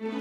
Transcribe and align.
Today 0.00 0.14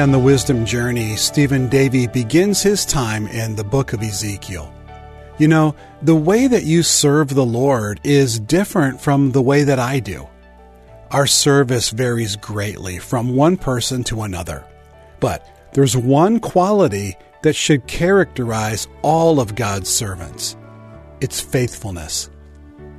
on 0.00 0.10
the 0.10 0.18
Wisdom 0.18 0.66
Journey, 0.66 1.14
Stephen 1.14 1.68
Davey 1.68 2.08
begins 2.08 2.64
his 2.64 2.84
time 2.84 3.28
in 3.28 3.54
the 3.54 3.62
book 3.62 3.92
of 3.92 4.02
Ezekiel. 4.02 4.74
You 5.38 5.46
know, 5.46 5.76
the 6.02 6.16
way 6.16 6.48
that 6.48 6.64
you 6.64 6.82
serve 6.82 7.28
the 7.28 7.46
Lord 7.46 8.00
is 8.02 8.40
different 8.40 9.00
from 9.00 9.30
the 9.30 9.42
way 9.42 9.62
that 9.62 9.78
I 9.78 10.00
do. 10.00 10.26
Our 11.12 11.28
service 11.28 11.90
varies 11.90 12.34
greatly 12.34 12.98
from 12.98 13.36
one 13.36 13.56
person 13.56 14.02
to 14.04 14.22
another. 14.22 14.64
But 15.20 15.46
there's 15.72 15.96
one 15.96 16.40
quality 16.40 17.16
that 17.46 17.54
should 17.54 17.86
characterize 17.86 18.88
all 19.02 19.38
of 19.38 19.54
God's 19.54 19.88
servants 19.88 20.56
it's 21.20 21.40
faithfulness. 21.40 22.28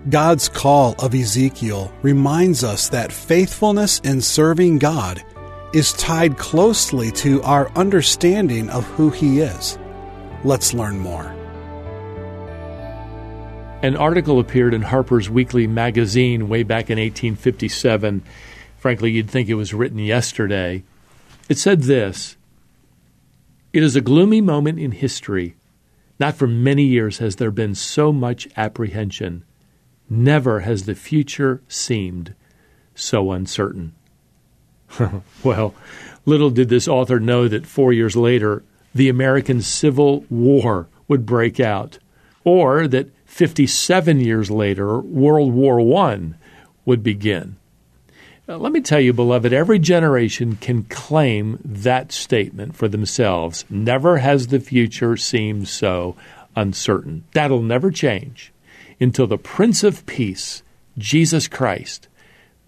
God's 0.10 0.48
call 0.48 0.96
of 1.00 1.14
Ezekiel 1.14 1.92
reminds 2.02 2.64
us 2.64 2.88
that 2.90 3.12
faithfulness 3.12 4.00
in 4.00 4.22
serving 4.22 4.78
God 4.80 5.22
is 5.74 5.92
tied 5.94 6.38
closely 6.38 7.12
to 7.12 7.44
our 7.44 7.70
understanding 7.74 8.70
of 8.70 8.86
who 8.86 9.10
He 9.10 9.42
is. 9.42 9.78
Let's 10.46 10.74
learn 10.74 10.98
more. 10.98 11.26
An 13.84 13.98
article 13.98 14.40
appeared 14.40 14.74
in 14.74 14.82
Harper's 14.82 15.30
Weekly 15.30 15.68
magazine 15.68 16.48
way 16.48 16.64
back 16.64 16.90
in 16.90 16.98
1857. 16.98 18.24
Frankly, 18.78 19.12
you'd 19.12 19.30
think 19.30 19.50
it 19.50 19.56
was 19.56 19.74
written 19.74 20.00
yesterday. 20.00 20.84
It 21.50 21.58
said 21.58 21.82
this 21.82 22.38
It 23.74 23.84
is 23.84 23.96
a 23.96 24.02
gloomy 24.02 24.42
moment 24.42 24.80
in 24.80 24.92
history. 24.92 25.56
Not 26.20 26.36
for 26.36 26.48
many 26.48 26.84
years 26.84 27.20
has 27.20 27.36
there 27.36 27.52
been 27.52 27.76
so 27.76 28.12
much 28.12 28.48
apprehension. 28.56 29.44
Never 30.10 30.62
has 30.62 30.86
the 30.86 30.96
future 30.96 31.62
seemed 31.68 32.34
so 32.96 33.32
uncertain. 33.32 33.94
well, 35.44 35.76
little 36.26 36.50
did 36.50 36.70
this 36.70 36.88
author 36.88 37.20
know 37.20 37.48
that 37.48 37.68
four 37.68 37.92
years 37.92 38.16
later, 38.16 38.64
the 38.96 39.10
American 39.10 39.62
Civil 39.62 40.26
War 40.30 40.88
would 41.08 41.26
break 41.26 41.60
out, 41.60 42.00
or 42.44 42.88
that 42.88 43.10
57 43.26 44.20
years 44.22 44.50
later, 44.50 45.00
World 45.00 45.54
War 45.54 45.80
I 46.00 46.20
would 46.86 47.04
begin. 47.04 47.58
Now, 48.48 48.56
let 48.56 48.72
me 48.72 48.80
tell 48.80 49.02
you, 49.02 49.12
beloved, 49.12 49.52
every 49.52 49.78
generation 49.78 50.56
can 50.56 50.84
claim 50.84 51.60
that 51.66 52.14
statement 52.14 52.78
for 52.78 52.88
themselves. 52.88 53.66
Never 53.70 54.20
has 54.20 54.48
the 54.48 54.62
future 54.62 55.18
seemed 55.18 55.68
so 55.68 56.16
uncertain. 56.56 57.26
That'll 57.34 57.62
never 57.62 57.92
change 57.92 58.54
until 59.02 59.28
the 59.28 59.38
Prince 59.38 59.84
of 59.84 60.06
Peace, 60.06 60.64
Jesus 60.98 61.50
Christ, 61.50 62.08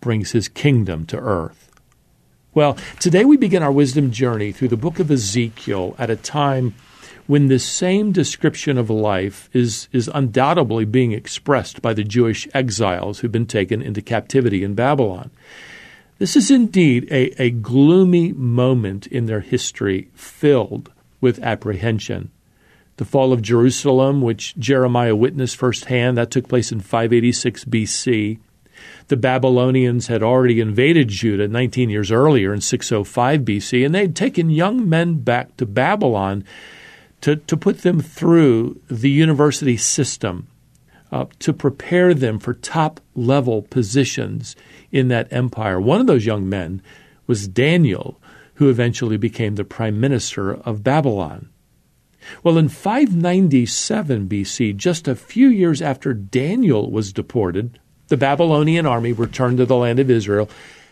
brings 0.02 0.31
his 0.31 0.50
kingdom 0.50 1.05
to 1.05 1.17
earth. 1.17 1.72
Well, 2.53 2.77
today 3.00 3.23
we 3.23 3.38
begin 3.38 3.63
our 3.63 3.72
wisdom 3.72 4.11
journey 4.11 4.52
through 4.52 4.67
the 4.67 4.75
book 4.75 5.00
of 5.00 5.09
Ezekiel 5.09 5.95
at 5.97 6.09
a 6.09 6.17
time 6.17 6.75
when 7.30 7.45
this 7.45 7.63
same 7.63 8.11
description 8.11 8.75
of 8.75 8.89
life 8.89 9.52
is, 9.53 9.88
is 9.91 10.09
undoubtedly 10.16 10.83
being 10.83 11.11
expressed 11.11 11.80
by 11.80 11.94
the 11.94 12.03
Jewish 12.03 12.47
exiles 12.55 13.19
who've 13.19 13.31
been 13.31 13.45
taken 13.45 13.83
into 13.83 14.02
captivity 14.02 14.63
in 14.63 14.73
Babylon. 14.73 15.30
This 16.17 16.35
is 16.35 16.50
indeed 16.50 17.07
a, 17.11 17.39
a 17.39 17.52
gloomy 17.52 18.33
moment 18.33 19.05
in 19.05 19.27
their 19.27 19.41
history 19.41 20.09
filled 20.16 20.91
with 21.22 21.38
apprehension. 21.44 22.31
The 22.97 23.05
fall 23.05 23.31
of 23.31 23.44
Jerusalem, 23.44 24.23
which 24.23 24.57
Jeremiah 24.57 25.16
witnessed 25.16 25.55
firsthand, 25.55 26.17
that 26.17 26.31
took 26.31 26.47
place 26.47 26.72
in 26.72 26.80
586 26.80 27.63
BC. 27.66 28.40
The 29.07 29.17
Babylonians 29.17 30.07
had 30.07 30.23
already 30.23 30.59
invaded 30.59 31.09
Judah 31.09 31.47
19 31.47 31.91
years 31.91 32.11
earlier 32.11 32.56
in 32.56 32.61
605 32.61 33.41
BC, 33.41 33.85
and 33.85 33.94
they 33.94 34.01
had 34.01 34.16
taken 34.16 34.50
young 34.50 34.90
men 34.90 35.19
back 35.19 35.56
to 35.57 35.67
Babylon 35.67 36.44
to, 37.22 37.35
to 37.35 37.57
put 37.57 37.80
them 37.80 38.00
through 38.00 38.80
the 38.90 39.09
university 39.09 39.78
system, 39.78 40.47
uh, 41.12 41.25
to 41.40 41.53
prepare 41.53 42.13
them 42.13 42.40
for 42.40 42.53
top 42.53 43.00
level 43.16 43.63
positions 43.63 44.56
in 44.91 45.07
that 45.09 45.31
empire. 45.31 45.79
One 45.79 46.02
of 46.02 46.08
those 46.08 46.25
young 46.25 46.47
men 46.47 46.81
was 47.28 47.47
Daniel, 47.47 48.19
who 48.56 48.69
eventually 48.69 49.18
became 49.18 49.56
the 49.56 49.63
prime 49.63 50.00
minister 50.00 50.53
of 50.53 50.84
Babylon. 50.84 51.50
Well, 52.44 52.58
in 52.58 52.69
597 52.69 54.28
BC, 54.28 54.75
just 54.75 55.08
a 55.08 55.16
few 55.16 55.47
years 55.47 55.81
after 55.81 56.13
Daniel 56.13 56.91
was 56.91 57.13
deported, 57.13 57.79
the 58.09 58.18
Babylonian 58.18 58.85
army 58.85 59.13
returned 59.13 59.58
to 59.58 59.66
the 59.66 59.75
land 59.75 60.00
of 60.00 60.09
Israel 60.09 60.50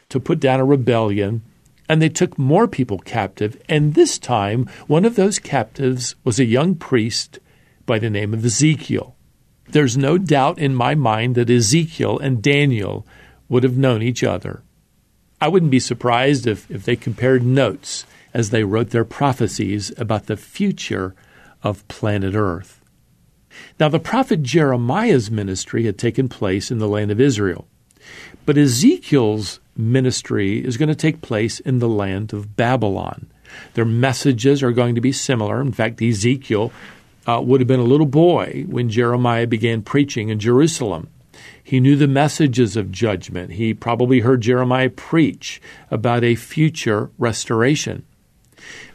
to 0.09 0.19
put 0.19 0.39
down 0.39 0.59
a 0.59 0.65
rebellion, 0.65 1.41
and 1.89 2.01
they 2.01 2.09
took 2.09 2.37
more 2.37 2.67
people 2.67 2.99
captive. 2.99 3.61
And 3.69 3.93
this 3.93 4.17
time, 4.19 4.69
one 4.87 5.05
of 5.05 5.15
those 5.15 5.39
captives 5.39 6.15
was 6.23 6.39
a 6.39 6.45
young 6.45 6.75
priest 6.75 7.39
by 7.85 7.99
the 7.99 8.09
name 8.09 8.33
of 8.33 8.45
Ezekiel. 8.45 9.15
There's 9.69 9.97
no 9.97 10.17
doubt 10.17 10.59
in 10.59 10.75
my 10.75 10.95
mind 10.95 11.35
that 11.35 11.49
Ezekiel 11.49 12.19
and 12.19 12.41
Daniel 12.41 13.05
would 13.49 13.63
have 13.63 13.77
known 13.77 14.01
each 14.01 14.23
other. 14.23 14.63
I 15.39 15.47
wouldn't 15.47 15.71
be 15.71 15.79
surprised 15.79 16.47
if, 16.47 16.69
if 16.71 16.83
they 16.83 16.95
compared 16.95 17.43
notes 17.43 18.05
as 18.33 18.49
they 18.49 18.63
wrote 18.63 18.89
their 18.89 19.05
prophecies 19.05 19.91
about 19.97 20.25
the 20.25 20.37
future 20.37 21.15
of 21.63 21.87
planet 21.87 22.33
Earth. 22.35 22.81
Now, 23.79 23.89
the 23.89 23.99
prophet 23.99 24.43
Jeremiah's 24.43 25.31
ministry 25.31 25.85
had 25.85 25.97
taken 25.97 26.29
place 26.29 26.71
in 26.71 26.77
the 26.77 26.87
land 26.87 27.11
of 27.11 27.19
Israel, 27.19 27.67
but 28.45 28.57
Ezekiel's 28.57 29.59
ministry 29.75 30.63
is 30.63 30.77
going 30.77 30.89
to 30.89 30.95
take 30.95 31.21
place 31.21 31.59
in 31.59 31.79
the 31.79 31.89
land 31.89 32.33
of 32.33 32.55
Babylon. 32.55 33.27
Their 33.73 33.85
messages 33.85 34.63
are 34.63 34.71
going 34.71 34.95
to 34.95 35.01
be 35.01 35.11
similar. 35.11 35.61
In 35.61 35.71
fact, 35.71 36.01
Ezekiel 36.01 36.71
uh, 37.27 37.41
would 37.41 37.61
have 37.61 37.67
been 37.67 37.79
a 37.79 37.83
little 37.83 38.05
boy 38.07 38.65
when 38.67 38.89
Jeremiah 38.89 39.47
began 39.47 39.81
preaching 39.81 40.29
in 40.29 40.39
Jerusalem. 40.39 41.09
He 41.63 41.79
knew 41.79 41.95
the 41.95 42.07
messages 42.07 42.77
of 42.77 42.91
judgment. 42.91 43.51
He 43.53 43.73
probably 43.73 44.21
heard 44.21 44.41
Jeremiah 44.41 44.89
preach 44.89 45.61
about 45.91 46.23
a 46.23 46.35
future 46.35 47.09
restoration. 47.17 48.05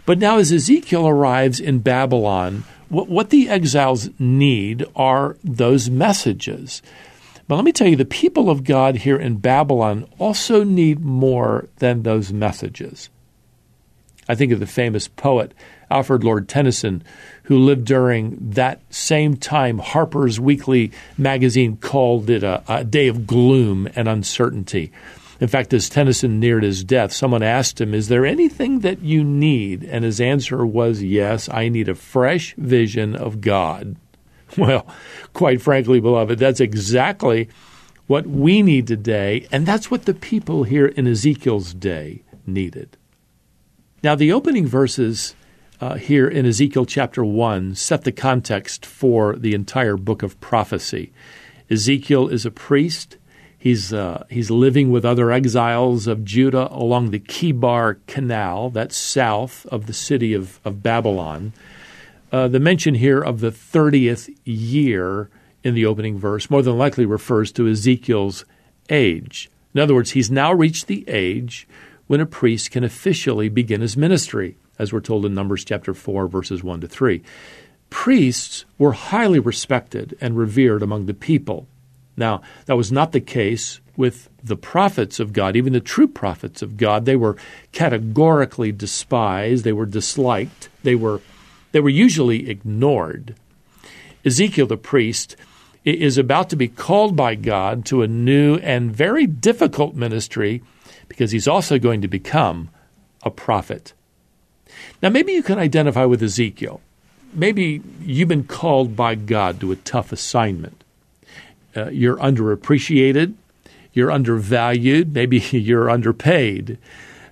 But 0.06 0.18
now, 0.18 0.38
as 0.38 0.50
Ezekiel 0.50 1.06
arrives 1.06 1.60
in 1.60 1.80
Babylon, 1.80 2.64
what, 2.88 3.08
what 3.08 3.30
the 3.30 3.48
exiles 3.48 4.10
need 4.18 4.84
are 4.96 5.36
those 5.44 5.88
messages. 5.88 6.82
But 7.52 7.56
let 7.56 7.66
me 7.66 7.72
tell 7.72 7.86
you, 7.86 7.96
the 7.96 8.06
people 8.06 8.48
of 8.48 8.64
God 8.64 8.96
here 8.96 9.18
in 9.18 9.36
Babylon 9.36 10.08
also 10.18 10.64
need 10.64 11.00
more 11.00 11.68
than 11.80 12.02
those 12.02 12.32
messages. 12.32 13.10
I 14.26 14.34
think 14.34 14.52
of 14.52 14.58
the 14.58 14.66
famous 14.66 15.06
poet 15.06 15.52
Alfred 15.90 16.24
Lord 16.24 16.48
Tennyson, 16.48 17.04
who 17.42 17.58
lived 17.58 17.84
during 17.84 18.38
that 18.52 18.80
same 18.88 19.36
time 19.36 19.80
Harper's 19.80 20.40
Weekly 20.40 20.92
magazine 21.18 21.76
called 21.76 22.30
it 22.30 22.42
a, 22.42 22.62
a 22.66 22.84
day 22.84 23.08
of 23.08 23.26
gloom 23.26 23.86
and 23.94 24.08
uncertainty. 24.08 24.90
In 25.38 25.48
fact, 25.48 25.74
as 25.74 25.90
Tennyson 25.90 26.40
neared 26.40 26.62
his 26.62 26.82
death, 26.82 27.12
someone 27.12 27.42
asked 27.42 27.82
him, 27.82 27.92
Is 27.92 28.08
there 28.08 28.24
anything 28.24 28.78
that 28.78 29.02
you 29.02 29.22
need? 29.22 29.84
And 29.84 30.06
his 30.06 30.22
answer 30.22 30.64
was, 30.64 31.02
Yes, 31.02 31.50
I 31.50 31.68
need 31.68 31.90
a 31.90 31.94
fresh 31.94 32.54
vision 32.56 33.14
of 33.14 33.42
God. 33.42 33.96
Well, 34.58 34.86
quite 35.32 35.62
frankly, 35.62 35.98
beloved, 35.98 36.38
that's 36.38 36.60
exactly 36.60 37.48
what 38.06 38.26
we 38.26 38.60
need 38.60 38.86
today, 38.86 39.48
and 39.50 39.64
that's 39.64 39.90
what 39.90 40.04
the 40.04 40.12
people 40.12 40.64
here 40.64 40.86
in 40.86 41.06
Ezekiel's 41.06 41.72
day 41.72 42.22
needed. 42.46 42.98
Now, 44.02 44.14
the 44.14 44.32
opening 44.32 44.66
verses 44.66 45.34
uh, 45.80 45.94
here 45.94 46.28
in 46.28 46.44
Ezekiel 46.44 46.84
chapter 46.84 47.24
1 47.24 47.74
set 47.74 48.04
the 48.04 48.12
context 48.12 48.84
for 48.84 49.36
the 49.36 49.54
entire 49.54 49.96
book 49.96 50.22
of 50.22 50.40
prophecy. 50.40 51.12
Ezekiel 51.70 52.28
is 52.28 52.44
a 52.44 52.50
priest. 52.50 53.16
He's, 53.56 53.92
uh, 53.92 54.24
he's 54.28 54.50
living 54.50 54.90
with 54.90 55.04
other 55.04 55.30
exiles 55.30 56.06
of 56.06 56.24
Judah 56.24 56.68
along 56.70 57.10
the 57.10 57.20
Chebar 57.20 57.98
Canal, 58.06 58.70
that's 58.70 58.96
south 58.96 59.64
of 59.66 59.86
the 59.86 59.92
city 59.92 60.34
of, 60.34 60.60
of 60.64 60.82
Babylon. 60.82 61.52
Uh, 62.32 62.48
the 62.48 62.58
mention 62.58 62.94
here 62.94 63.20
of 63.20 63.40
the 63.40 63.50
30th 63.50 64.34
year 64.44 65.28
in 65.62 65.74
the 65.74 65.84
opening 65.84 66.18
verse 66.18 66.48
more 66.48 66.62
than 66.62 66.78
likely 66.78 67.04
refers 67.04 67.52
to 67.52 67.68
Ezekiel's 67.68 68.46
age. 68.88 69.50
In 69.74 69.80
other 69.80 69.94
words, 69.94 70.12
he's 70.12 70.30
now 70.30 70.52
reached 70.52 70.86
the 70.86 71.06
age 71.08 71.68
when 72.06 72.20
a 72.20 72.26
priest 72.26 72.70
can 72.70 72.84
officially 72.84 73.48
begin 73.48 73.82
his 73.82 73.96
ministry, 73.96 74.56
as 74.78 74.92
we're 74.92 75.00
told 75.00 75.26
in 75.26 75.34
Numbers 75.34 75.64
chapter 75.64 75.92
4, 75.92 76.26
verses 76.26 76.64
1 76.64 76.80
to 76.80 76.88
3. 76.88 77.22
Priests 77.90 78.64
were 78.78 78.92
highly 78.92 79.38
respected 79.38 80.16
and 80.20 80.36
revered 80.36 80.82
among 80.82 81.04
the 81.04 81.14
people. 81.14 81.66
Now, 82.16 82.40
that 82.64 82.76
was 82.76 82.90
not 82.90 83.12
the 83.12 83.20
case 83.20 83.80
with 83.96 84.30
the 84.42 84.56
prophets 84.56 85.20
of 85.20 85.32
God, 85.32 85.54
even 85.54 85.74
the 85.74 85.80
true 85.80 86.08
prophets 86.08 86.62
of 86.62 86.78
God. 86.78 87.04
They 87.04 87.16
were 87.16 87.36
categorically 87.72 88.72
despised, 88.72 89.64
they 89.64 89.72
were 89.72 89.86
disliked, 89.86 90.70
they 90.82 90.94
were 90.94 91.20
They 91.72 91.80
were 91.80 91.88
usually 91.88 92.48
ignored. 92.48 93.34
Ezekiel 94.24 94.66
the 94.66 94.76
priest 94.76 95.36
is 95.84 96.16
about 96.16 96.48
to 96.50 96.56
be 96.56 96.68
called 96.68 97.16
by 97.16 97.34
God 97.34 97.84
to 97.86 98.02
a 98.02 98.08
new 98.08 98.56
and 98.56 98.94
very 98.94 99.26
difficult 99.26 99.94
ministry 99.94 100.62
because 101.08 101.32
he's 101.32 101.48
also 101.48 101.78
going 101.78 102.00
to 102.02 102.08
become 102.08 102.70
a 103.22 103.30
prophet. 103.30 103.92
Now, 105.02 105.08
maybe 105.08 105.32
you 105.32 105.42
can 105.42 105.58
identify 105.58 106.04
with 106.04 106.22
Ezekiel. 106.22 106.80
Maybe 107.32 107.82
you've 108.00 108.28
been 108.28 108.44
called 108.44 108.94
by 108.94 109.14
God 109.14 109.60
to 109.60 109.72
a 109.72 109.76
tough 109.76 110.12
assignment. 110.12 110.84
Uh, 111.74 111.88
you're 111.88 112.18
underappreciated, 112.18 113.34
you're 113.92 114.10
undervalued, 114.10 115.14
maybe 115.14 115.38
you're 115.50 115.90
underpaid. 115.90 116.78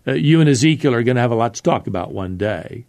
Uh, 0.06 0.12
you 0.12 0.40
and 0.40 0.48
Ezekiel 0.48 0.94
are 0.94 1.02
going 1.02 1.16
to 1.16 1.20
have 1.20 1.30
a 1.30 1.36
lot 1.36 1.54
to 1.54 1.62
talk 1.62 1.86
about 1.86 2.12
one 2.12 2.36
day. 2.36 2.84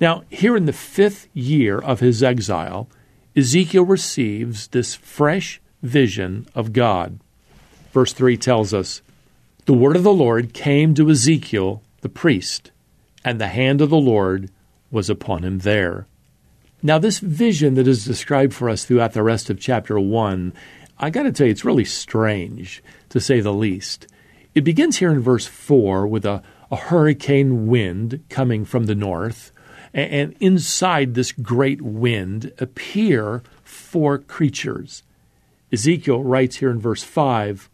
Now, 0.00 0.24
here 0.30 0.56
in 0.56 0.66
the 0.66 0.72
fifth 0.72 1.28
year 1.34 1.78
of 1.78 2.00
his 2.00 2.22
exile, 2.22 2.88
Ezekiel 3.36 3.84
receives 3.84 4.68
this 4.68 4.94
fresh 4.94 5.60
vision 5.82 6.46
of 6.54 6.72
God. 6.72 7.18
Verse 7.92 8.12
3 8.12 8.36
tells 8.36 8.74
us 8.74 9.02
The 9.66 9.74
word 9.74 9.96
of 9.96 10.02
the 10.02 10.12
Lord 10.12 10.52
came 10.52 10.94
to 10.94 11.10
Ezekiel 11.10 11.82
the 12.00 12.08
priest, 12.08 12.70
and 13.24 13.40
the 13.40 13.48
hand 13.48 13.80
of 13.80 13.90
the 13.90 13.96
Lord 13.96 14.50
was 14.90 15.10
upon 15.10 15.44
him 15.44 15.58
there. 15.58 16.06
Now, 16.82 16.98
this 16.98 17.18
vision 17.18 17.74
that 17.74 17.88
is 17.88 18.04
described 18.04 18.54
for 18.54 18.68
us 18.68 18.84
throughout 18.84 19.12
the 19.12 19.22
rest 19.22 19.50
of 19.50 19.58
chapter 19.58 19.98
1, 19.98 20.52
I 20.98 21.10
got 21.10 21.24
to 21.24 21.32
tell 21.32 21.46
you, 21.46 21.50
it's 21.50 21.64
really 21.64 21.84
strange, 21.84 22.82
to 23.08 23.20
say 23.20 23.40
the 23.40 23.52
least. 23.52 24.06
It 24.54 24.62
begins 24.62 24.98
here 24.98 25.10
in 25.10 25.20
verse 25.20 25.46
4 25.46 26.06
with 26.06 26.24
a, 26.24 26.42
a 26.70 26.76
hurricane 26.76 27.66
wind 27.66 28.24
coming 28.28 28.64
from 28.64 28.86
the 28.86 28.94
north 28.94 29.52
and 29.92 30.34
inside 30.40 31.14
this 31.14 31.32
great 31.32 31.82
wind 31.82 32.52
appear 32.58 33.42
four 33.64 34.18
creatures. 34.18 35.02
Ezekiel 35.72 36.22
writes 36.22 36.56
here 36.56 36.70
in 36.70 36.80
verse 36.80 37.02
5 37.02 37.68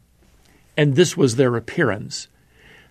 And 0.76 0.94
this 0.94 1.16
was 1.16 1.36
their 1.36 1.56
appearance. 1.56 2.28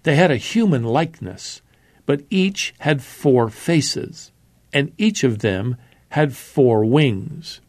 They 0.03 0.15
had 0.15 0.31
a 0.31 0.37
human 0.37 0.83
likeness, 0.83 1.61
but 2.05 2.23
each 2.29 2.73
had 2.79 3.03
four 3.03 3.49
faces, 3.49 4.31
and 4.73 4.91
each 4.97 5.23
of 5.23 5.39
them 5.39 5.77
had 6.09 6.35
four 6.35 6.83
wings. 6.83 7.61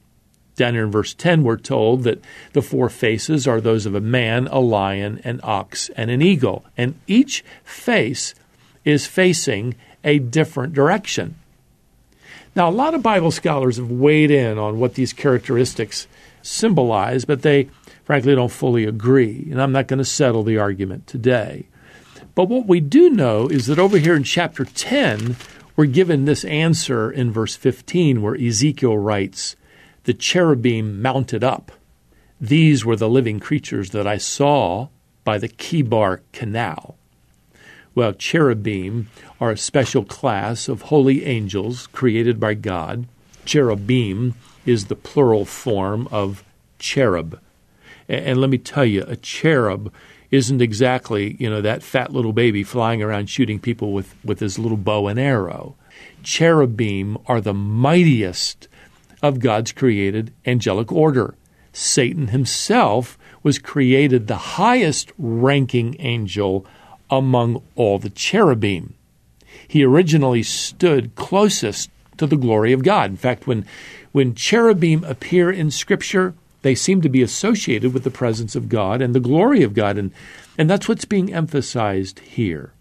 Down 0.55 0.75
here 0.75 0.85
in 0.85 0.91
verse 0.91 1.15
10, 1.15 1.45
we're 1.45 1.57
told 1.57 2.03
that 2.05 2.23
the 2.53 2.63
four 2.63 2.89
faces 2.89 3.47
are 3.47 3.61
those 3.61 3.87
of 3.87 3.95
a 3.95 4.01
man, 4.01 4.47
a 4.49 4.61
lion, 4.61 5.21
an 5.25 5.41
ox, 5.43 5.91
and 5.97 6.11
an 6.11 6.21
eagle. 6.21 6.65
And 6.77 6.95
each 7.07 7.43
face 7.65 8.35
is 8.85 9.07
facing 9.07 9.75
a 10.05 10.19
different 10.19 10.75
direction. 10.75 11.37
Now, 12.55 12.69
a 12.69 12.71
lot 12.71 12.95
of 12.95 13.03
Bible 13.03 13.31
scholars 13.31 13.79
have 13.79 13.91
weighed 13.91 14.31
in 14.31 14.59
on 14.59 14.79
what 14.79 14.95
these 14.95 15.15
characteristics 15.15 16.07
symbolize, 16.43 17.25
but 17.25 17.43
they 17.43 17.71
frankly 18.05 18.35
don't 18.35 18.53
fully 18.53 18.85
agree, 18.85 19.49
and 19.51 19.61
I'm 19.61 19.73
not 19.73 19.89
going 19.89 19.99
to 19.99 20.05
settle 20.05 20.43
the 20.43 20.59
argument 20.59 21.07
today. 21.07 21.67
But 22.35 22.49
what 22.49 22.67
we 22.67 22.81
do 22.81 23.09
know 23.09 23.47
is 23.49 23.67
that 23.67 23.79
over 23.79 23.97
here 23.97 24.15
in 24.15 24.25
chapter 24.25 24.65
10, 24.65 25.37
we're 25.77 25.87
given 25.87 26.25
this 26.25 26.45
answer 26.45 27.11
in 27.11 27.33
verse 27.33 27.57
15, 27.57 28.21
where 28.21 28.35
Ezekiel 28.35 28.99
writes, 28.99 29.57
The 30.05 30.15
cherubim 30.15 31.01
mounted 31.01 31.43
up. 31.43 31.73
These 32.39 32.85
were 32.85 32.97
the 32.97 33.09
living 33.09 33.41
creatures 33.41 33.91
that 33.91 34.07
I 34.07 34.19
saw 34.19 34.89
by 35.25 35.39
the 35.39 35.49
Chebar 35.49 36.21
Canal. 36.33 36.97
Well, 37.95 38.15
cherubim 38.15 39.09
are 39.41 39.51
a 39.51 39.57
special 39.57 40.05
class 40.05 40.69
of 40.69 40.83
holy 40.83 41.27
angels 41.27 41.87
created 41.89 42.41
by 42.41 42.55
God. 42.55 43.07
Cherubim 43.45 44.35
is 44.65 44.87
the 44.87 44.97
plural 44.97 45.45
form 45.45 46.09
of 46.11 46.43
cherub. 46.79 47.39
And 48.09 48.41
let 48.41 48.51
me 48.51 48.59
tell 48.59 48.85
you, 48.85 49.05
a 49.07 49.17
cherub 49.17 49.93
isn't 50.31 50.63
exactly, 50.63 51.37
you 51.39 51.51
know, 51.51 51.61
that 51.61 51.83
fat 51.83 52.13
little 52.13 52.33
baby 52.33 52.63
flying 52.63 53.03
around 53.03 53.29
shooting 53.29 53.59
people 53.59 53.93
with, 53.93 54.15
with 54.25 54.41
his 54.41 54.59
little 54.59 54.79
bow 54.79 55.09
and 55.09 55.21
arrow. 55.21 55.77
Cherubim 56.23 57.19
are 57.27 57.41
the 57.41 57.53
mightiest 57.53 58.69
of 59.23 59.39
God's 59.39 59.73
created 59.73 60.33
angelic 60.47 60.91
order. 60.91 61.35
Satan 61.73 62.29
himself 62.29 63.19
was 63.43 63.59
created 63.59 64.27
the 64.27 64.37
highest 64.37 65.13
ranking 65.19 65.97
angel 65.99 66.67
among 67.13 67.63
all 67.77 67.99
the 67.99 68.11
cherubim. 68.11 68.95
He 69.69 69.85
originally 69.85 70.43
stood 70.43 71.15
closest 71.15 71.91
to 72.17 72.27
the 72.27 72.39
glory 72.39 72.73
of 72.73 72.83
God. 72.83 73.11
In 73.11 73.17
fact, 73.19 73.47
when, 73.47 73.67
when 74.13 74.35
cherubim 74.35 75.05
appear 75.05 75.51
in 75.51 75.71
Scripture, 75.71 76.35
they 76.63 76.75
seem 76.75 77.03
to 77.03 77.11
be 77.11 77.21
associated 77.21 77.93
with 77.93 78.05
the 78.05 78.11
presence 78.11 78.57
of 78.57 78.71
God 78.71 79.03
and 79.03 79.15
the 79.15 79.21
glory 79.21 79.63
of 79.63 79.75
God, 79.75 79.99
and, 79.99 80.11
and 80.57 80.71
that's 80.71 80.89
what's 80.89 81.05
being 81.05 81.33
emphasized 81.33 82.21
here. 82.21 82.73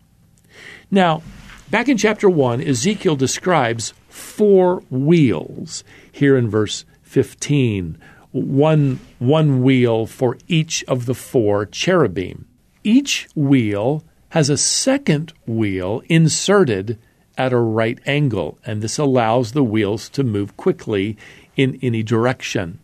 Now, 0.90 1.24
back 1.70 1.90
in 1.90 1.98
chapter 1.98 2.30
1, 2.30 2.62
Ezekiel 2.62 3.18
describes 3.18 3.94
four 4.08 4.78
wheels 4.90 5.84
here 6.10 6.38
in 6.38 6.50
verse 6.50 6.86
15. 7.04 7.98
One, 8.32 9.00
one 9.20 9.62
wheel 9.62 10.06
for 10.06 10.38
each 10.48 10.86
of 10.86 11.06
the 11.06 11.16
four 11.16 11.66
cherubim. 11.66 12.48
Each 12.84 13.28
wheel 13.36 14.06
has 14.32 14.50
a 14.50 14.58
second 14.58 15.34
wheel 15.46 16.02
inserted 16.08 16.98
at 17.38 17.54
a 17.54 17.58
right 17.58 18.00
angle, 18.06 18.58
and 18.66 18.82
this 18.82 18.98
allows 18.98 19.52
the 19.52 19.64
wheels 19.64 20.10
to 20.10 20.24
move 20.24 20.56
quickly 20.58 21.18
in 21.56 21.78
any 21.82 22.02
direction. 22.02 22.80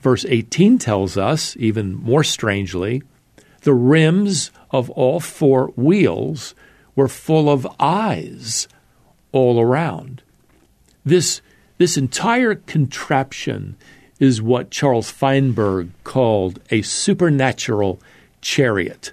Verse 0.00 0.24
18 0.28 0.78
tells 0.78 1.16
us, 1.16 1.56
even 1.58 1.94
more 1.94 2.24
strangely, 2.24 3.02
the 3.62 3.72
rims 3.72 4.50
of 4.70 4.90
all 4.90 5.20
four 5.20 5.68
wheels 5.76 6.54
were 6.96 7.08
full 7.08 7.48
of 7.48 7.66
eyes 7.78 8.68
all 9.32 9.60
around. 9.60 10.22
This, 11.04 11.40
this 11.78 11.96
entire 11.96 12.56
contraption 12.56 13.76
is 14.18 14.42
what 14.42 14.70
Charles 14.70 15.10
Feinberg 15.10 15.90
called 16.02 16.60
a 16.70 16.82
supernatural 16.82 18.00
chariot. 18.40 19.12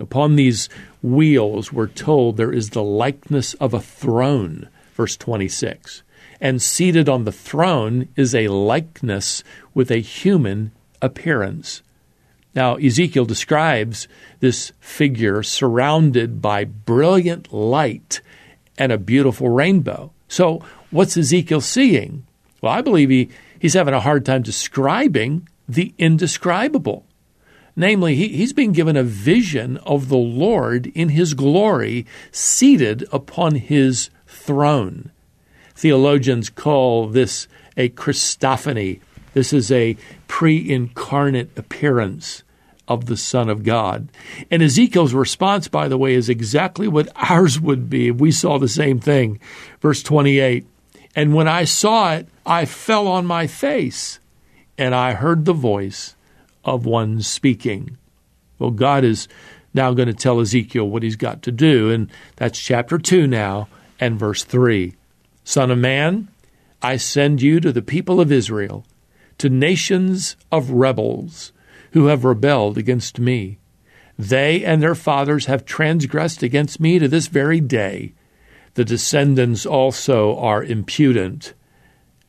Upon 0.00 0.36
these 0.36 0.68
wheels, 1.02 1.72
we're 1.72 1.86
told 1.86 2.36
there 2.36 2.52
is 2.52 2.70
the 2.70 2.82
likeness 2.82 3.54
of 3.54 3.74
a 3.74 3.80
throne, 3.80 4.68
verse 4.94 5.16
26. 5.16 6.02
And 6.40 6.62
seated 6.62 7.08
on 7.08 7.24
the 7.24 7.32
throne 7.32 8.08
is 8.16 8.34
a 8.34 8.48
likeness 8.48 9.44
with 9.74 9.90
a 9.90 9.98
human 9.98 10.72
appearance. 11.02 11.82
Now, 12.54 12.76
Ezekiel 12.76 13.26
describes 13.26 14.08
this 14.40 14.72
figure 14.80 15.42
surrounded 15.42 16.42
by 16.42 16.64
brilliant 16.64 17.52
light 17.52 18.20
and 18.76 18.90
a 18.90 18.98
beautiful 18.98 19.48
rainbow. 19.48 20.12
So, 20.26 20.64
what's 20.90 21.16
Ezekiel 21.16 21.60
seeing? 21.60 22.26
Well, 22.60 22.72
I 22.72 22.80
believe 22.80 23.10
he, 23.10 23.28
he's 23.58 23.74
having 23.74 23.94
a 23.94 24.00
hard 24.00 24.24
time 24.24 24.42
describing 24.42 25.48
the 25.68 25.94
indescribable. 25.98 27.04
Namely, 27.80 28.14
he, 28.14 28.28
he's 28.28 28.52
being 28.52 28.72
given 28.72 28.94
a 28.94 29.02
vision 29.02 29.78
of 29.78 30.10
the 30.10 30.18
Lord 30.18 30.88
in 30.88 31.08
his 31.08 31.32
glory, 31.32 32.04
seated 32.30 33.08
upon 33.10 33.54
his 33.54 34.10
throne. 34.26 35.10
Theologians 35.74 36.50
call 36.50 37.08
this 37.08 37.48
a 37.78 37.88
Christophany. 37.88 39.00
This 39.32 39.54
is 39.54 39.72
a 39.72 39.96
pre 40.28 40.70
incarnate 40.70 41.56
appearance 41.56 42.42
of 42.86 43.06
the 43.06 43.16
Son 43.16 43.48
of 43.48 43.62
God. 43.62 44.10
And 44.50 44.62
Ezekiel's 44.62 45.14
response, 45.14 45.66
by 45.66 45.88
the 45.88 45.96
way, 45.96 46.12
is 46.12 46.28
exactly 46.28 46.86
what 46.86 47.08
ours 47.16 47.58
would 47.58 47.88
be 47.88 48.08
if 48.08 48.16
we 48.16 48.30
saw 48.30 48.58
the 48.58 48.68
same 48.68 49.00
thing. 49.00 49.40
Verse 49.80 50.02
28 50.02 50.66
And 51.16 51.34
when 51.34 51.48
I 51.48 51.64
saw 51.64 52.12
it, 52.12 52.28
I 52.44 52.66
fell 52.66 53.08
on 53.08 53.24
my 53.24 53.46
face, 53.46 54.20
and 54.76 54.94
I 54.94 55.14
heard 55.14 55.46
the 55.46 55.54
voice 55.54 56.14
of 56.64 56.86
one 56.86 57.22
speaking. 57.22 57.96
Well, 58.58 58.70
God 58.70 59.04
is 59.04 59.28
now 59.72 59.92
going 59.92 60.08
to 60.08 60.14
tell 60.14 60.40
Ezekiel 60.40 60.88
what 60.88 61.02
he's 61.02 61.16
got 61.16 61.42
to 61.42 61.52
do, 61.52 61.90
and 61.90 62.10
that's 62.36 62.58
chapter 62.58 62.98
2 62.98 63.26
now 63.26 63.68
and 63.98 64.18
verse 64.18 64.44
3. 64.44 64.94
Son 65.44 65.70
of 65.70 65.78
man, 65.78 66.28
I 66.82 66.96
send 66.96 67.42
you 67.42 67.60
to 67.60 67.72
the 67.72 67.82
people 67.82 68.20
of 68.20 68.32
Israel, 68.32 68.84
to 69.38 69.48
nations 69.48 70.36
of 70.50 70.70
rebels 70.70 71.52
who 71.92 72.06
have 72.06 72.24
rebelled 72.24 72.78
against 72.78 73.18
me. 73.18 73.58
They 74.18 74.64
and 74.64 74.82
their 74.82 74.94
fathers 74.94 75.46
have 75.46 75.64
transgressed 75.64 76.42
against 76.42 76.80
me 76.80 76.98
to 76.98 77.08
this 77.08 77.26
very 77.28 77.60
day. 77.60 78.12
The 78.74 78.84
descendants 78.84 79.64
also 79.64 80.36
are 80.36 80.62
impudent 80.62 81.54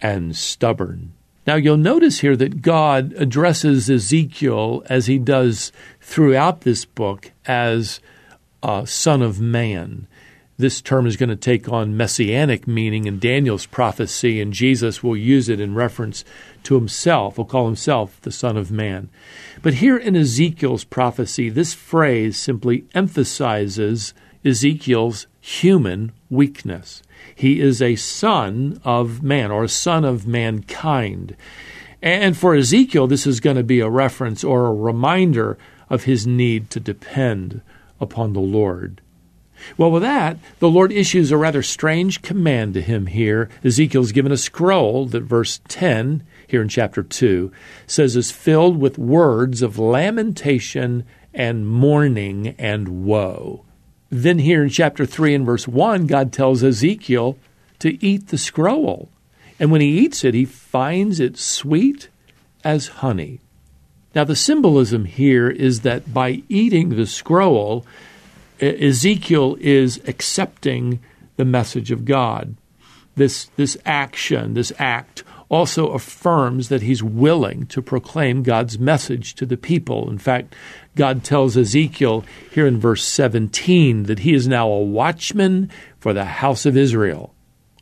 and 0.02 0.36
stubborn. 0.36 1.14
Now, 1.48 1.55
you'll 1.55 1.77
notice 1.77 2.19
here 2.19 2.36
that 2.36 2.62
God 2.62 3.13
addresses 3.17 3.89
Ezekiel 3.89 4.83
as 4.88 5.07
he 5.07 5.17
does 5.17 5.71
throughout 6.00 6.62
this 6.62 6.86
book 6.86 7.31
as 7.45 8.00
a 8.62 8.86
son 8.86 9.21
of 9.21 9.39
man. 9.41 10.07
this 10.62 10.81
term 10.81 11.05
is 11.05 11.17
going 11.17 11.29
to 11.29 11.36
take 11.36 11.67
on 11.67 11.98
messianic 11.98 12.67
meaning 12.67 13.05
in 13.05 13.19
Daniel's 13.19 13.65
prophecy, 13.65 14.39
and 14.39 14.53
Jesus 14.53 15.03
will 15.03 15.17
use 15.17 15.50
it 15.50 15.60
in 15.60 15.75
reference 15.75 16.24
to 16.63 16.75
himself. 16.75 17.36
He'll 17.36 17.45
call 17.45 17.65
himself 17.65 18.21
the 18.21 18.31
Son 18.31 18.55
of 18.55 18.71
Man. 18.71 19.10
But 19.62 19.75
here 19.75 19.98
in 19.98 20.15
Ezekiel's 20.15 20.83
prophecy, 20.83 21.50
this 21.50 21.74
phrase 21.74 22.38
simply 22.38 22.86
emphasizes 22.93 24.13
Ezekiel's 24.45 25.27
human 25.41 26.12
weakness. 26.29 27.01
He 27.36 27.60
is 27.60 27.81
a 27.81 27.95
son 27.95 28.79
of 28.86 29.21
man, 29.21 29.51
or 29.51 29.65
a 29.65 29.69
son 29.69 30.05
of 30.05 30.27
mankind. 30.27 31.36
And 32.01 32.38
for 32.38 32.55
Ezekiel, 32.55 33.07
this 33.07 33.27
is 33.27 33.39
going 33.39 33.57
to 33.57 33.63
be 33.63 33.79
a 33.79 33.89
reference 33.89 34.43
or 34.43 34.67
a 34.67 34.74
reminder 34.74 35.57
of 35.89 36.05
his 36.05 36.25
need 36.25 36.69
to 36.69 36.79
depend 36.79 37.62
upon 38.00 38.33
the 38.33 38.39
Lord. 38.39 39.01
Well, 39.77 39.91
with 39.91 40.01
that, 40.01 40.38
the 40.60 40.69
Lord 40.69 40.91
issues 40.91 41.31
a 41.31 41.38
rather 41.38 41.62
strange 41.62 42.21
command 42.21 42.74
to 42.74 42.81
him 42.81 43.07
here. 43.07 43.50
Ezekiel's 43.63 44.12
given 44.12 44.31
a 44.31 44.38
scroll 44.38 45.05
that 45.07 45.24
verse 45.24 45.62
10 45.67 46.24
here 46.48 46.62
in 46.62 46.69
chapter 46.69 47.03
2 47.03 47.51
says 47.86 48.15
is 48.15 48.31
filled 48.31 48.79
with 48.79 48.98
words 48.98 49.62
of 49.62 49.77
lamentation 49.77 51.05
and 51.33 51.67
mourning 51.67 52.55
and 52.57 53.05
woe. 53.05 53.63
Then 54.12 54.39
here 54.39 54.62
in 54.62 54.70
chapter 54.70 55.06
3 55.06 55.34
and 55.34 55.46
verse 55.46 55.68
1, 55.68 56.06
God 56.06 56.34
tells 56.34 56.63
Ezekiel 56.63 57.38
to 57.80 58.03
eat 58.06 58.27
the 58.27 58.38
scroll. 58.38 59.10
And 59.58 59.72
when 59.72 59.80
he 59.80 60.00
eats 60.00 60.25
it, 60.25 60.34
he 60.34 60.44
finds 60.44 61.20
it 61.22 61.38
sweet 61.38 62.10
as 62.63 62.88
honey. 62.88 63.39
Now, 64.13 64.25
the 64.25 64.36
symbolism 64.36 65.06
here 65.06 65.50
is 65.50 65.82
that 65.82 66.13
by 66.13 66.44
eating 66.50 66.89
the 66.89 67.06
scroll, 67.06 67.86
Ezekiel 68.60 69.58
is 69.62 70.01
accepting 70.06 71.00
the 71.38 71.46
message 71.46 71.89
of 71.91 72.03
God. 72.03 72.56
This, 73.15 73.46
this 73.56 73.77
action, 73.86 74.53
this 74.53 74.74
act, 74.77 75.24
also 75.51 75.89
affirms 75.89 76.70
that 76.70 76.81
he's 76.81 77.03
willing 77.03 77.65
to 77.65 77.81
proclaim 77.81 78.41
God's 78.41 78.79
message 78.79 79.36
to 79.36 79.46
the 79.46 79.58
people. 79.58 80.10
In 80.10 80.17
fact, 80.17 80.55
God 80.96 81.25
tells 81.25 81.58
Ezekiel 81.58 82.24
here 82.51 82.65
in 82.65 82.79
verse 82.79 83.03
17 83.03 84.03
that 84.03 84.20
he 84.20 84.34
is 84.34 84.48
now 84.48 84.70
a 84.70 84.81
watchman 84.81 85.70
for 86.00 86.13
the 86.13 86.24
house 86.24 86.65
of 86.65 86.77
Israel. 86.77 87.36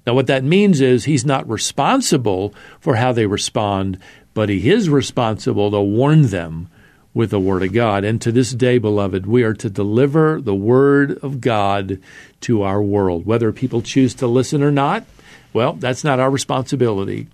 Now, 0.07 0.15
what 0.15 0.25
that 0.25 0.43
means 0.43 0.81
is 0.81 1.05
he's 1.05 1.25
not 1.25 1.47
responsible 1.47 2.55
for 2.79 2.95
how 2.95 3.11
they 3.11 3.27
respond, 3.27 3.99
but 4.33 4.49
he 4.49 4.71
is 4.71 4.89
responsible 4.89 5.69
to 5.69 5.79
warn 5.79 6.23
them 6.23 6.69
with 7.13 7.29
the 7.29 7.39
Word 7.39 7.61
of 7.61 7.73
God. 7.73 8.03
And 8.03 8.19
to 8.23 8.31
this 8.31 8.51
day, 8.51 8.79
beloved, 8.79 9.27
we 9.27 9.43
are 9.43 9.53
to 9.53 9.69
deliver 9.69 10.41
the 10.41 10.55
Word 10.55 11.19
of 11.19 11.39
God 11.39 12.01
to 12.41 12.63
our 12.63 12.81
world. 12.81 13.27
Whether 13.27 13.51
people 13.51 13.83
choose 13.83 14.15
to 14.15 14.25
listen 14.25 14.63
or 14.63 14.71
not, 14.71 15.05
well, 15.53 15.73
that's 15.73 16.03
not 16.03 16.19
our 16.19 16.31
responsibility. 16.31 17.27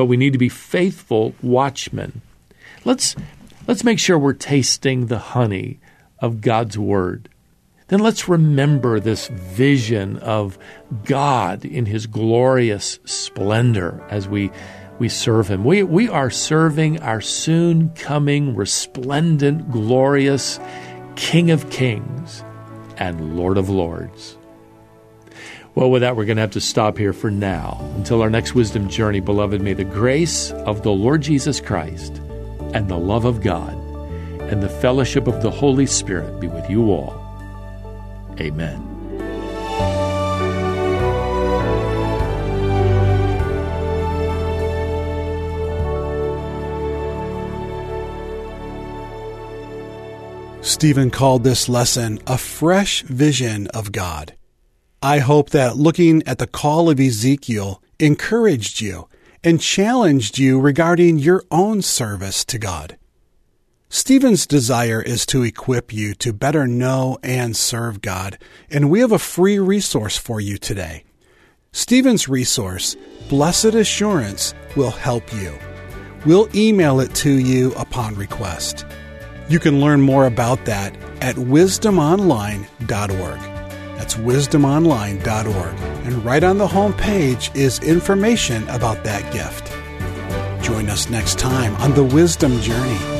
But 0.00 0.06
we 0.06 0.16
need 0.16 0.32
to 0.32 0.38
be 0.38 0.48
faithful 0.48 1.34
watchmen. 1.42 2.22
Let's, 2.86 3.14
let's 3.68 3.84
make 3.84 3.98
sure 3.98 4.18
we're 4.18 4.32
tasting 4.32 5.08
the 5.08 5.18
honey 5.18 5.78
of 6.20 6.40
God's 6.40 6.78
Word. 6.78 7.28
Then 7.88 8.00
let's 8.00 8.26
remember 8.26 8.98
this 8.98 9.28
vision 9.28 10.16
of 10.16 10.56
God 11.04 11.66
in 11.66 11.84
His 11.84 12.06
glorious 12.06 12.98
splendor 13.04 14.02
as 14.08 14.26
we 14.26 14.50
we 14.98 15.10
serve 15.10 15.48
him. 15.48 15.64
We, 15.64 15.82
we 15.82 16.08
are 16.08 16.30
serving 16.30 17.02
our 17.02 17.20
soon 17.20 17.90
coming, 17.90 18.56
resplendent, 18.56 19.70
glorious 19.70 20.58
King 21.14 21.50
of 21.50 21.68
Kings 21.68 22.42
and 22.96 23.36
Lord 23.36 23.58
of 23.58 23.68
Lords. 23.68 24.38
Well, 25.80 25.90
with 25.90 26.02
that, 26.02 26.14
we're 26.14 26.26
going 26.26 26.36
to 26.36 26.42
have 26.42 26.50
to 26.50 26.60
stop 26.60 26.98
here 26.98 27.14
for 27.14 27.30
now. 27.30 27.78
Until 27.96 28.20
our 28.20 28.28
next 28.28 28.54
wisdom 28.54 28.90
journey, 28.90 29.20
beloved, 29.20 29.62
may 29.62 29.72
the 29.72 29.82
grace 29.82 30.50
of 30.52 30.82
the 30.82 30.90
Lord 30.90 31.22
Jesus 31.22 31.58
Christ 31.58 32.18
and 32.74 32.86
the 32.86 32.98
love 32.98 33.24
of 33.24 33.40
God 33.40 33.72
and 34.42 34.62
the 34.62 34.68
fellowship 34.68 35.26
of 35.26 35.40
the 35.40 35.50
Holy 35.50 35.86
Spirit 35.86 36.38
be 36.38 36.48
with 36.48 36.68
you 36.68 36.90
all. 36.90 37.16
Amen. 38.38 38.88
Stephen 50.60 51.10
called 51.10 51.42
this 51.42 51.70
lesson 51.70 52.18
a 52.26 52.36
fresh 52.36 53.00
vision 53.00 53.66
of 53.68 53.92
God. 53.92 54.34
I 55.02 55.20
hope 55.20 55.48
that 55.50 55.78
looking 55.78 56.22
at 56.26 56.38
the 56.38 56.46
call 56.46 56.90
of 56.90 57.00
Ezekiel 57.00 57.82
encouraged 57.98 58.82
you 58.82 59.08
and 59.42 59.58
challenged 59.58 60.38
you 60.38 60.60
regarding 60.60 61.18
your 61.18 61.42
own 61.50 61.80
service 61.80 62.44
to 62.44 62.58
God. 62.58 62.98
Stephen's 63.88 64.46
desire 64.46 65.00
is 65.00 65.24
to 65.26 65.42
equip 65.42 65.90
you 65.92 66.14
to 66.14 66.34
better 66.34 66.66
know 66.66 67.18
and 67.22 67.56
serve 67.56 68.02
God, 68.02 68.36
and 68.70 68.90
we 68.90 69.00
have 69.00 69.10
a 69.10 69.18
free 69.18 69.58
resource 69.58 70.18
for 70.18 70.38
you 70.38 70.58
today. 70.58 71.04
Stephen's 71.72 72.28
resource, 72.28 72.94
Blessed 73.30 73.74
Assurance, 73.74 74.52
will 74.76 74.90
help 74.90 75.32
you. 75.32 75.58
We'll 76.26 76.54
email 76.54 77.00
it 77.00 77.14
to 77.16 77.30
you 77.30 77.72
upon 77.72 78.14
request. 78.16 78.84
You 79.48 79.58
can 79.58 79.80
learn 79.80 80.02
more 80.02 80.26
about 80.26 80.66
that 80.66 80.94
at 81.22 81.36
wisdomonline.org. 81.36 83.49
That's 84.10 84.26
wisdomonline.org. 84.26 85.80
And 86.04 86.24
right 86.24 86.42
on 86.42 86.58
the 86.58 86.66
home 86.66 86.92
page 86.92 87.52
is 87.54 87.78
information 87.78 88.68
about 88.68 89.04
that 89.04 89.32
gift. 89.32 89.68
Join 90.64 90.88
us 90.88 91.08
next 91.08 91.38
time 91.38 91.76
on 91.76 91.94
the 91.94 92.02
Wisdom 92.02 92.60
Journey. 92.60 93.19